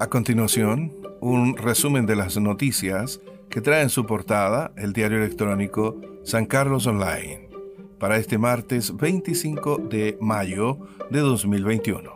[0.00, 6.00] A continuación, un resumen de las noticias que trae en su portada el diario electrónico
[6.24, 7.48] San Carlos Online
[8.00, 10.78] para este martes 25 de mayo
[11.10, 12.12] de 2021.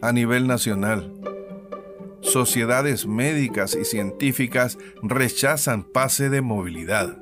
[0.00, 1.12] A nivel nacional,
[2.20, 7.18] sociedades médicas y científicas rechazan pase de movilidad.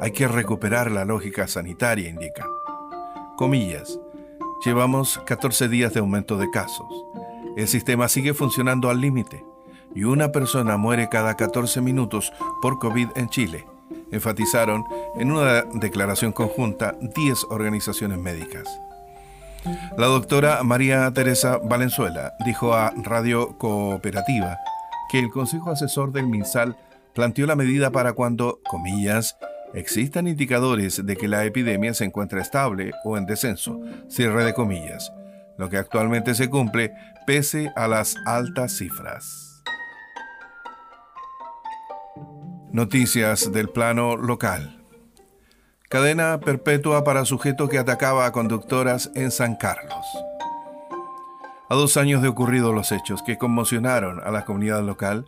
[0.00, 2.46] Hay que recuperar la lógica sanitaria, indican.
[3.36, 3.98] Comillas,
[4.64, 6.86] llevamos 14 días de aumento de casos.
[7.56, 9.44] El sistema sigue funcionando al límite
[9.94, 13.66] y una persona muere cada 14 minutos por COVID en Chile,
[14.10, 14.84] enfatizaron
[15.16, 18.68] en una declaración conjunta 10 organizaciones médicas.
[19.96, 24.58] La doctora María Teresa Valenzuela dijo a Radio Cooperativa
[25.10, 26.76] que el Consejo Asesor del MinSal
[27.14, 29.36] planteó la medida para cuando, comillas,
[29.74, 35.12] Existan indicadores de que la epidemia se encuentra estable o en descenso, cierre de comillas,
[35.58, 36.92] lo que actualmente se cumple
[37.26, 39.62] pese a las altas cifras.
[42.72, 44.84] Noticias del plano local.
[45.90, 50.06] Cadena perpetua para sujeto que atacaba a conductoras en San Carlos.
[51.68, 55.26] A dos años de ocurridos los hechos que conmocionaron a la comunidad local,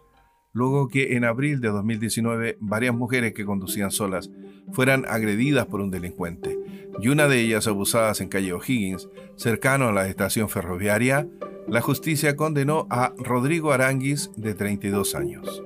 [0.52, 4.30] luego que en abril de 2019 varias mujeres que conducían solas
[4.72, 6.59] fueran agredidas por un delincuente
[7.00, 11.26] y una de ellas abusadas en calle O'Higgins, cercano a la estación ferroviaria,
[11.66, 15.62] la justicia condenó a Rodrigo Aranguis de 32 años.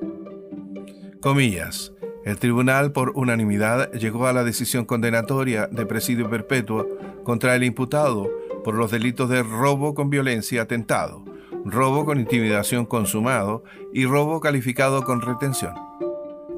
[1.21, 1.93] Comillas.
[2.25, 6.87] El tribunal por unanimidad llegó a la decisión condenatoria de presidio perpetuo
[7.23, 8.31] contra el imputado
[8.63, 11.23] por los delitos de robo con violencia atentado,
[11.65, 13.63] robo con intimidación consumado
[13.93, 15.75] y robo calificado con retención,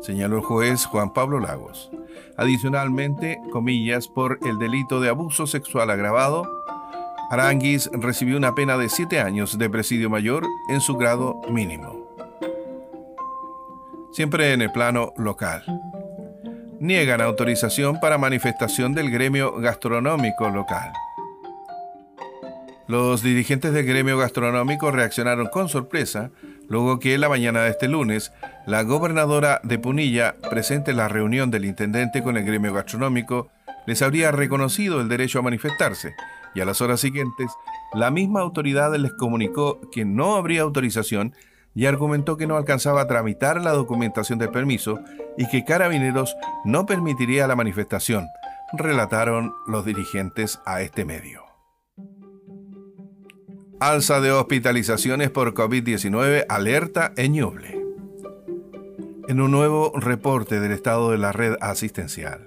[0.01, 1.91] señaló el juez Juan Pablo Lagos.
[2.37, 6.47] Adicionalmente, comillas, por el delito de abuso sexual agravado,
[7.31, 12.07] Aranguis recibió una pena de siete años de presidio mayor en su grado mínimo.
[14.13, 15.65] Siempre en el plano local.
[16.79, 20.93] Niegan autorización para manifestación del gremio gastronómico local.
[22.87, 26.31] Los dirigentes del gremio gastronómico reaccionaron con sorpresa
[26.69, 28.33] luego que la mañana de este lunes
[28.67, 33.49] la gobernadora de Punilla, presente en la reunión del intendente con el gremio gastronómico,
[33.87, 36.15] les habría reconocido el derecho a manifestarse
[36.55, 37.51] y a las horas siguientes
[37.95, 41.35] la misma autoridad les comunicó que no habría autorización
[41.75, 44.99] y argumentó que no alcanzaba a tramitar la documentación del permiso
[45.37, 46.35] y que Carabineros
[46.65, 48.27] no permitiría la manifestación,
[48.73, 51.56] relataron los dirigentes a este medio.
[53.79, 57.79] Alza de hospitalizaciones por COVID-19 alerta en Ñuble.
[59.29, 62.47] En un nuevo reporte del estado de la red asistencial,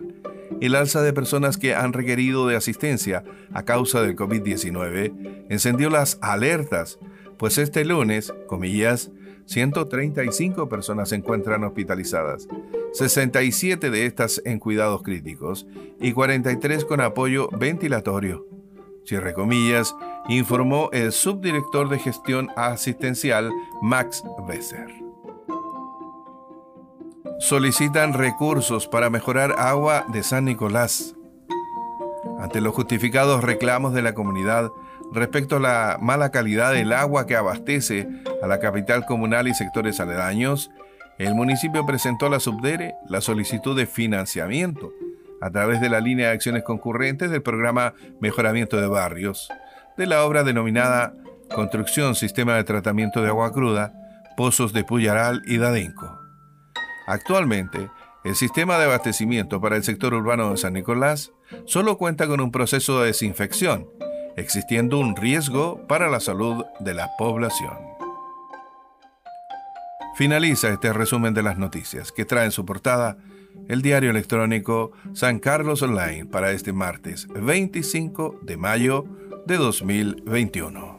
[0.60, 3.24] el alza de personas que han requerido de asistencia
[3.54, 6.98] a causa del COVID-19 encendió las alertas,
[7.38, 9.12] pues este lunes, comillas,
[9.46, 12.48] 135 personas se encuentran hospitalizadas,
[12.94, 15.68] 67 de estas en cuidados críticos
[16.02, 18.48] y 43 con apoyo ventilatorio
[19.06, 19.96] cierre comillas,
[20.28, 23.52] informó el subdirector de gestión asistencial
[23.82, 24.88] Max Besser.
[27.40, 31.16] Solicitan recursos para mejorar agua de San Nicolás.
[32.40, 34.72] Ante los justificados reclamos de la comunidad
[35.14, 38.08] respecto a la mala calidad del agua que abastece
[38.44, 40.72] a la capital comunal y sectores aledaños,
[41.18, 44.92] el municipio presentó a la Subdere la solicitud de financiamiento
[45.42, 49.50] a través de la línea de acciones concurrentes del programa Mejoramiento de Barrios,
[49.98, 51.14] de la obra denominada
[51.54, 53.94] Construcción Sistema de Tratamiento de Agua Cruda,
[54.38, 56.18] Pozos de Puyaral y Dadenco.
[57.08, 57.90] Actualmente,
[58.24, 61.32] el sistema de abastecimiento para el sector urbano de San Nicolás
[61.66, 63.88] solo cuenta con un proceso de desinfección,
[64.36, 67.89] existiendo un riesgo para la salud de la población.
[70.20, 73.20] Finaliza este resumen de las noticias que trae en su portada
[73.70, 79.06] el diario electrónico San Carlos Online para este martes 25 de mayo
[79.48, 80.99] de 2021.